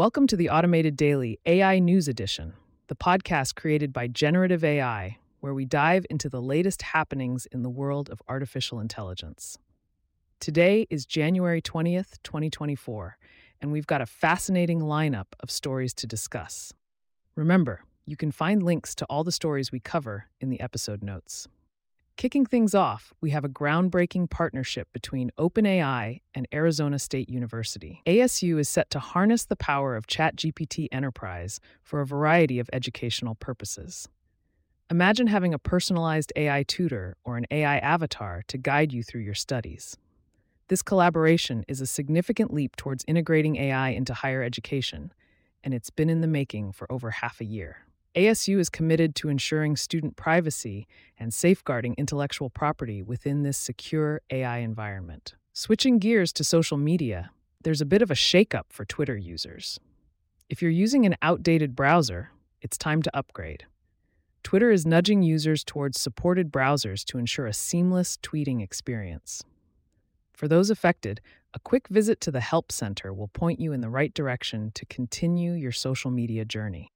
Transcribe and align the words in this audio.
Welcome 0.00 0.26
to 0.28 0.36
the 0.38 0.48
Automated 0.48 0.96
Daily 0.96 1.38
AI 1.44 1.78
News 1.78 2.08
Edition, 2.08 2.54
the 2.86 2.96
podcast 2.96 3.54
created 3.54 3.92
by 3.92 4.06
Generative 4.06 4.64
AI, 4.64 5.18
where 5.40 5.52
we 5.52 5.66
dive 5.66 6.06
into 6.08 6.30
the 6.30 6.40
latest 6.40 6.80
happenings 6.80 7.44
in 7.52 7.60
the 7.60 7.68
world 7.68 8.08
of 8.08 8.22
artificial 8.26 8.80
intelligence. 8.80 9.58
Today 10.40 10.86
is 10.88 11.04
January 11.04 11.60
20th, 11.60 12.14
2024, 12.22 13.18
and 13.60 13.72
we've 13.72 13.86
got 13.86 14.00
a 14.00 14.06
fascinating 14.06 14.80
lineup 14.80 15.26
of 15.40 15.50
stories 15.50 15.92
to 15.92 16.06
discuss. 16.06 16.72
Remember, 17.36 17.84
you 18.06 18.16
can 18.16 18.32
find 18.32 18.62
links 18.62 18.94
to 18.94 19.04
all 19.10 19.22
the 19.22 19.30
stories 19.30 19.70
we 19.70 19.80
cover 19.80 20.30
in 20.40 20.48
the 20.48 20.60
episode 20.60 21.02
notes. 21.02 21.46
Kicking 22.20 22.44
things 22.44 22.74
off, 22.74 23.14
we 23.22 23.30
have 23.30 23.46
a 23.46 23.48
groundbreaking 23.48 24.28
partnership 24.28 24.92
between 24.92 25.30
OpenAI 25.38 26.20
and 26.34 26.46
Arizona 26.52 26.98
State 26.98 27.30
University. 27.30 28.02
ASU 28.04 28.60
is 28.60 28.68
set 28.68 28.90
to 28.90 28.98
harness 29.00 29.46
the 29.46 29.56
power 29.56 29.96
of 29.96 30.06
ChatGPT 30.06 30.88
Enterprise 30.92 31.60
for 31.82 32.02
a 32.02 32.06
variety 32.06 32.58
of 32.58 32.68
educational 32.74 33.36
purposes. 33.36 34.06
Imagine 34.90 35.28
having 35.28 35.54
a 35.54 35.58
personalized 35.58 36.30
AI 36.36 36.62
tutor 36.64 37.16
or 37.24 37.38
an 37.38 37.46
AI 37.50 37.78
avatar 37.78 38.42
to 38.48 38.58
guide 38.58 38.92
you 38.92 39.02
through 39.02 39.22
your 39.22 39.32
studies. 39.32 39.96
This 40.68 40.82
collaboration 40.82 41.64
is 41.68 41.80
a 41.80 41.86
significant 41.86 42.52
leap 42.52 42.76
towards 42.76 43.02
integrating 43.08 43.56
AI 43.56 43.88
into 43.92 44.12
higher 44.12 44.42
education, 44.42 45.14
and 45.64 45.72
it's 45.72 45.88
been 45.88 46.10
in 46.10 46.20
the 46.20 46.26
making 46.26 46.72
for 46.72 46.86
over 46.92 47.12
half 47.12 47.40
a 47.40 47.46
year. 47.46 47.78
ASU 48.16 48.58
is 48.58 48.68
committed 48.68 49.14
to 49.14 49.28
ensuring 49.28 49.76
student 49.76 50.16
privacy 50.16 50.88
and 51.16 51.32
safeguarding 51.32 51.94
intellectual 51.96 52.50
property 52.50 53.02
within 53.02 53.44
this 53.44 53.56
secure 53.56 54.20
AI 54.30 54.58
environment. 54.58 55.36
Switching 55.52 56.00
gears 56.00 56.32
to 56.32 56.42
social 56.42 56.76
media, 56.76 57.30
there's 57.62 57.80
a 57.80 57.86
bit 57.86 58.02
of 58.02 58.10
a 58.10 58.14
shakeup 58.14 58.64
for 58.68 58.84
Twitter 58.84 59.16
users. 59.16 59.78
If 60.48 60.60
you're 60.60 60.72
using 60.72 61.06
an 61.06 61.14
outdated 61.22 61.76
browser, 61.76 62.30
it's 62.60 62.76
time 62.76 63.00
to 63.02 63.16
upgrade. 63.16 63.66
Twitter 64.42 64.72
is 64.72 64.84
nudging 64.84 65.22
users 65.22 65.62
towards 65.62 66.00
supported 66.00 66.50
browsers 66.50 67.04
to 67.04 67.18
ensure 67.18 67.46
a 67.46 67.52
seamless 67.52 68.18
tweeting 68.20 68.60
experience. 68.60 69.44
For 70.32 70.48
those 70.48 70.68
affected, 70.68 71.20
a 71.54 71.60
quick 71.60 71.86
visit 71.86 72.20
to 72.22 72.32
the 72.32 72.40
Help 72.40 72.72
Center 72.72 73.12
will 73.12 73.28
point 73.28 73.60
you 73.60 73.72
in 73.72 73.82
the 73.82 73.90
right 73.90 74.12
direction 74.12 74.72
to 74.74 74.84
continue 74.86 75.52
your 75.52 75.72
social 75.72 76.10
media 76.10 76.44
journey. 76.44 76.90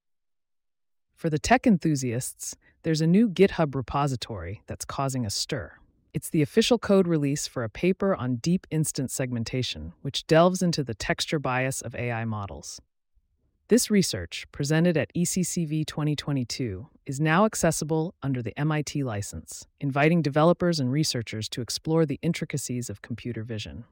For 1.14 1.30
the 1.30 1.38
tech 1.38 1.66
enthusiasts, 1.66 2.56
there's 2.82 3.00
a 3.00 3.06
new 3.06 3.28
GitHub 3.28 3.74
repository 3.74 4.62
that's 4.66 4.84
causing 4.84 5.24
a 5.24 5.30
stir. 5.30 5.72
It's 6.12 6.30
the 6.30 6.42
official 6.42 6.78
code 6.78 7.08
release 7.08 7.46
for 7.46 7.64
a 7.64 7.68
paper 7.68 8.14
on 8.14 8.36
deep 8.36 8.66
instance 8.70 9.12
segmentation, 9.12 9.94
which 10.02 10.26
delves 10.26 10.62
into 10.62 10.84
the 10.84 10.94
texture 10.94 11.38
bias 11.38 11.80
of 11.80 11.94
AI 11.94 12.24
models. 12.24 12.80
This 13.68 13.90
research, 13.90 14.46
presented 14.52 14.96
at 14.96 15.12
ECCV 15.14 15.86
2022, 15.86 16.88
is 17.06 17.18
now 17.18 17.46
accessible 17.46 18.14
under 18.22 18.42
the 18.42 18.56
MIT 18.58 19.02
license, 19.02 19.66
inviting 19.80 20.20
developers 20.20 20.78
and 20.78 20.92
researchers 20.92 21.48
to 21.48 21.62
explore 21.62 22.04
the 22.04 22.18
intricacies 22.22 22.90
of 22.90 23.02
computer 23.02 23.42
vision. 23.42 23.84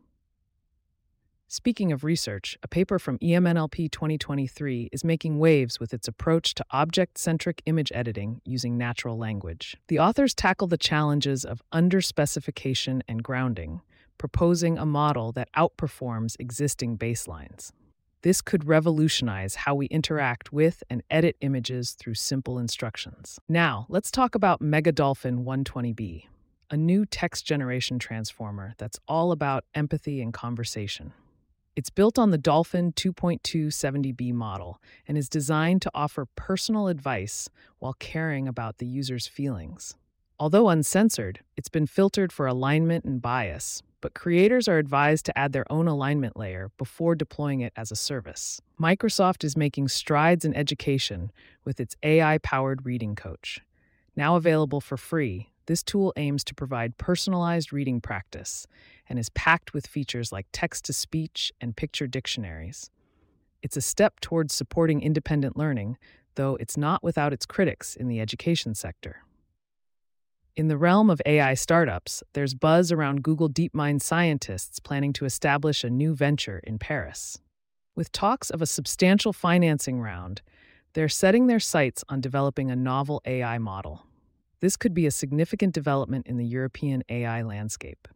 Speaking 1.54 1.92
of 1.92 2.02
research, 2.02 2.56
a 2.62 2.66
paper 2.66 2.98
from 2.98 3.18
EMNLP 3.18 3.90
2023 3.90 4.88
is 4.90 5.04
making 5.04 5.38
waves 5.38 5.78
with 5.78 5.92
its 5.92 6.08
approach 6.08 6.54
to 6.54 6.64
object 6.70 7.18
centric 7.18 7.60
image 7.66 7.92
editing 7.94 8.40
using 8.46 8.78
natural 8.78 9.18
language. 9.18 9.76
The 9.88 9.98
authors 9.98 10.32
tackle 10.32 10.66
the 10.66 10.78
challenges 10.78 11.44
of 11.44 11.60
underspecification 11.70 13.02
and 13.06 13.22
grounding, 13.22 13.82
proposing 14.16 14.78
a 14.78 14.86
model 14.86 15.30
that 15.32 15.50
outperforms 15.54 16.36
existing 16.40 16.96
baselines. 16.96 17.70
This 18.22 18.40
could 18.40 18.66
revolutionize 18.66 19.56
how 19.56 19.74
we 19.74 19.88
interact 19.88 20.54
with 20.54 20.82
and 20.88 21.02
edit 21.10 21.36
images 21.42 21.92
through 21.92 22.14
simple 22.14 22.58
instructions. 22.58 23.38
Now, 23.46 23.84
let's 23.90 24.10
talk 24.10 24.34
about 24.34 24.62
Megadolphin 24.62 25.44
120B, 25.44 26.28
a 26.70 26.76
new 26.78 27.04
text 27.04 27.44
generation 27.44 27.98
transformer 27.98 28.72
that's 28.78 28.98
all 29.06 29.32
about 29.32 29.66
empathy 29.74 30.22
and 30.22 30.32
conversation. 30.32 31.12
It's 31.74 31.88
built 31.88 32.18
on 32.18 32.30
the 32.30 32.38
Dolphin 32.38 32.92
2.2 32.92 33.40
70B 33.68 34.34
model 34.34 34.78
and 35.08 35.16
is 35.16 35.30
designed 35.30 35.80
to 35.82 35.90
offer 35.94 36.26
personal 36.36 36.88
advice 36.88 37.48
while 37.78 37.94
caring 37.94 38.46
about 38.46 38.76
the 38.76 38.86
user's 38.86 39.26
feelings. 39.26 39.96
Although 40.38 40.68
uncensored, 40.68 41.40
it's 41.56 41.70
been 41.70 41.86
filtered 41.86 42.30
for 42.30 42.46
alignment 42.46 43.06
and 43.06 43.22
bias, 43.22 43.82
but 44.02 44.12
creators 44.12 44.68
are 44.68 44.76
advised 44.76 45.24
to 45.26 45.38
add 45.38 45.54
their 45.54 45.70
own 45.72 45.88
alignment 45.88 46.36
layer 46.36 46.70
before 46.76 47.14
deploying 47.14 47.60
it 47.60 47.72
as 47.74 47.90
a 47.90 47.96
service. 47.96 48.60
Microsoft 48.78 49.42
is 49.42 49.56
making 49.56 49.88
strides 49.88 50.44
in 50.44 50.54
education 50.54 51.32
with 51.64 51.80
its 51.80 51.96
AI 52.02 52.36
powered 52.38 52.84
reading 52.84 53.14
coach. 53.14 53.60
Now 54.14 54.36
available 54.36 54.82
for 54.82 54.98
free, 54.98 55.51
this 55.66 55.82
tool 55.82 56.12
aims 56.16 56.44
to 56.44 56.54
provide 56.54 56.98
personalized 56.98 57.72
reading 57.72 58.00
practice 58.00 58.66
and 59.08 59.18
is 59.18 59.28
packed 59.30 59.72
with 59.72 59.86
features 59.86 60.32
like 60.32 60.46
text 60.52 60.84
to 60.86 60.92
speech 60.92 61.52
and 61.60 61.76
picture 61.76 62.06
dictionaries. 62.06 62.90
It's 63.62 63.76
a 63.76 63.80
step 63.80 64.20
towards 64.20 64.54
supporting 64.54 65.02
independent 65.02 65.56
learning, 65.56 65.98
though 66.34 66.56
it's 66.56 66.76
not 66.76 67.02
without 67.02 67.32
its 67.32 67.46
critics 67.46 67.94
in 67.94 68.08
the 68.08 68.20
education 68.20 68.74
sector. 68.74 69.22
In 70.54 70.68
the 70.68 70.76
realm 70.76 71.08
of 71.08 71.22
AI 71.24 71.54
startups, 71.54 72.22
there's 72.34 72.52
buzz 72.52 72.92
around 72.92 73.22
Google 73.22 73.48
DeepMind 73.48 74.02
scientists 74.02 74.80
planning 74.80 75.12
to 75.14 75.24
establish 75.24 75.82
a 75.82 75.88
new 75.88 76.14
venture 76.14 76.60
in 76.64 76.78
Paris. 76.78 77.38
With 77.94 78.12
talks 78.12 78.50
of 78.50 78.60
a 78.60 78.66
substantial 78.66 79.32
financing 79.32 80.00
round, 80.00 80.42
they're 80.92 81.08
setting 81.08 81.46
their 81.46 81.60
sights 81.60 82.04
on 82.08 82.20
developing 82.20 82.70
a 82.70 82.76
novel 82.76 83.22
AI 83.24 83.56
model. 83.58 84.04
This 84.62 84.76
could 84.76 84.94
be 84.94 85.06
a 85.06 85.10
significant 85.10 85.74
development 85.74 86.28
in 86.28 86.36
the 86.36 86.46
European 86.46 87.02
AI 87.08 87.42
landscape. 87.42 88.06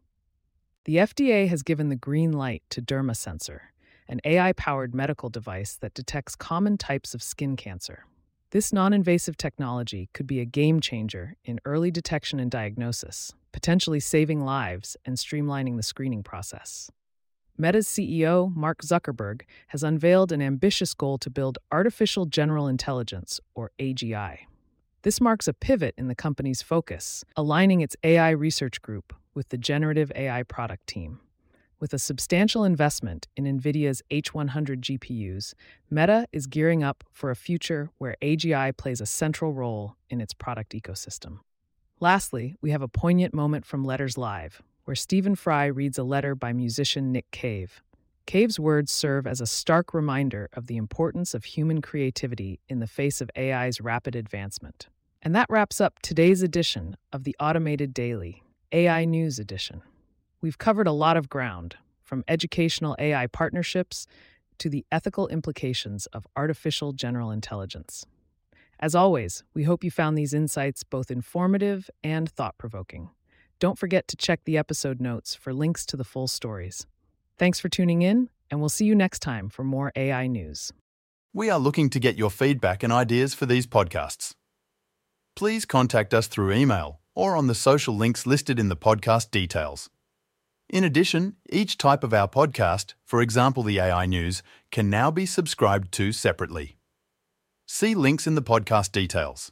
The 0.85 0.95
FDA 0.95 1.49
has 1.49 1.61
given 1.61 1.89
the 1.89 1.97
green 1.97 2.31
light 2.31 2.63
to 2.69 2.81
DermaSensor, 2.81 3.59
an 4.07 4.21
AI 4.23 4.53
powered 4.53 4.95
medical 4.95 5.29
device 5.29 5.75
that 5.81 5.93
detects 5.93 6.37
common 6.37 6.77
types 6.77 7.13
of 7.13 7.21
skin 7.21 7.57
cancer. 7.57 8.05
This 8.51 8.71
non 8.71 8.93
invasive 8.93 9.35
technology 9.35 10.07
could 10.13 10.25
be 10.25 10.39
a 10.39 10.45
game 10.45 10.79
changer 10.79 11.35
in 11.43 11.59
early 11.65 11.91
detection 11.91 12.39
and 12.39 12.49
diagnosis, 12.49 13.33
potentially 13.51 13.99
saving 13.99 14.39
lives 14.39 14.95
and 15.03 15.17
streamlining 15.17 15.75
the 15.75 15.83
screening 15.83 16.23
process. 16.23 16.89
Meta's 17.57 17.89
CEO, 17.89 18.55
Mark 18.55 18.83
Zuckerberg, 18.83 19.41
has 19.67 19.83
unveiled 19.83 20.31
an 20.31 20.41
ambitious 20.41 20.93
goal 20.93 21.17
to 21.17 21.29
build 21.29 21.57
Artificial 21.73 22.25
General 22.25 22.69
Intelligence, 22.69 23.41
or 23.53 23.71
AGI. 23.79 24.45
This 25.03 25.21
marks 25.21 25.47
a 25.47 25.53
pivot 25.53 25.93
in 25.97 26.07
the 26.07 26.15
company's 26.15 26.63
focus, 26.63 27.23
aligning 27.35 27.81
its 27.81 27.95
AI 28.03 28.31
research 28.31 28.81
group 28.81 29.13
with 29.35 29.49
the 29.49 29.57
generative 29.57 30.11
AI 30.15 30.41
product 30.43 30.87
team. 30.87 31.19
With 31.79 31.93
a 31.93 31.99
substantial 31.99 32.63
investment 32.63 33.27
in 33.35 33.43
NVIDIA's 33.43 34.01
H100 34.09 34.49
GPUs, 34.81 35.53
Meta 35.91 36.27
is 36.31 36.47
gearing 36.47 36.83
up 36.83 37.03
for 37.13 37.29
a 37.29 37.35
future 37.35 37.91
where 37.99 38.15
AGI 38.23 38.75
plays 38.75 38.99
a 38.99 39.05
central 39.05 39.53
role 39.53 39.95
in 40.09 40.19
its 40.19 40.33
product 40.33 40.73
ecosystem. 40.73 41.39
Lastly, 41.99 42.55
we 42.61 42.71
have 42.71 42.81
a 42.81 42.87
poignant 42.87 43.35
moment 43.35 43.67
from 43.67 43.85
Letters 43.85 44.17
Live, 44.17 44.63
where 44.85 44.95
Stephen 44.95 45.35
Fry 45.35 45.67
reads 45.67 45.99
a 45.99 46.03
letter 46.03 46.33
by 46.33 46.53
musician 46.53 47.11
Nick 47.11 47.29
Cave. 47.29 47.83
Cave's 48.27 48.59
words 48.59 48.91
serve 48.91 49.25
as 49.25 49.39
a 49.39 49.47
stark 49.47 49.93
reminder 49.93 50.49
of 50.51 50.67
the 50.67 50.75
importance 50.75 51.33
of 51.33 51.45
human 51.45 51.81
creativity 51.81 52.59
in 52.67 52.79
the 52.79 52.85
face 52.85 53.21
of 53.21 53.31
AI's 53.37 53.79
rapid 53.79 54.17
advancement. 54.17 54.89
And 55.21 55.33
that 55.33 55.49
wraps 55.49 55.79
up 55.79 55.99
today's 56.01 56.41
edition 56.41 56.97
of 57.13 57.23
the 57.23 57.37
Automated 57.39 57.93
Daily, 57.93 58.43
AI 58.73 59.05
News 59.05 59.39
Edition. 59.39 59.81
We've 60.41 60.57
covered 60.57 60.87
a 60.87 60.91
lot 60.91 61.15
of 61.15 61.29
ground, 61.29 61.77
from 62.03 62.25
educational 62.27 62.97
AI 62.99 63.27
partnerships 63.27 64.07
to 64.57 64.69
the 64.69 64.85
ethical 64.91 65.29
implications 65.29 66.05
of 66.07 66.27
artificial 66.35 66.91
general 66.91 67.31
intelligence. 67.31 68.05
As 68.77 68.93
always, 68.93 69.45
we 69.53 69.63
hope 69.63 69.85
you 69.85 69.91
found 69.91 70.17
these 70.17 70.33
insights 70.33 70.83
both 70.83 71.09
informative 71.09 71.89
and 72.03 72.29
thought 72.29 72.57
provoking. 72.57 73.09
Don't 73.59 73.79
forget 73.79 74.05
to 74.09 74.17
check 74.17 74.41
the 74.43 74.57
episode 74.57 74.99
notes 74.99 75.33
for 75.33 75.53
links 75.53 75.85
to 75.85 75.95
the 75.95 76.03
full 76.03 76.27
stories. 76.27 76.85
Thanks 77.37 77.59
for 77.59 77.69
tuning 77.69 78.01
in, 78.01 78.29
and 78.49 78.59
we'll 78.59 78.69
see 78.69 78.85
you 78.85 78.95
next 78.95 79.19
time 79.19 79.49
for 79.49 79.63
more 79.63 79.91
AI 79.95 80.27
news. 80.27 80.71
We 81.33 81.49
are 81.49 81.59
looking 81.59 81.89
to 81.91 81.99
get 81.99 82.17
your 82.17 82.31
feedback 82.31 82.81
and 82.83 82.91
ideas 82.91 83.33
for 83.33 83.45
these 83.45 83.67
podcasts 83.67 84.33
please 85.37 85.65
contact 85.65 86.15
us 86.15 86.25
through 86.25 86.51
email 86.51 86.99
or 87.13 87.35
on 87.35 87.45
the 87.45 87.53
social 87.53 87.95
links 87.95 88.25
listed 88.25 88.57
in 88.57 88.69
the 88.69 88.75
podcast 88.75 89.29
details. 89.29 89.87
In 90.67 90.83
addition, 90.83 91.35
each 91.47 91.77
type 91.77 92.03
of 92.03 92.11
our 92.11 92.27
podcast, 92.27 92.95
for 93.05 93.21
example 93.21 93.61
the 93.61 93.79
AI 93.79 94.07
News, 94.07 94.41
can 94.71 94.89
now 94.89 95.11
be 95.11 95.27
subscribed 95.27 95.91
to 95.91 96.11
separately. 96.11 96.77
See 97.67 97.93
links 97.93 98.25
in 98.25 98.33
the 98.33 98.41
podcast 98.41 98.91
details. 98.91 99.51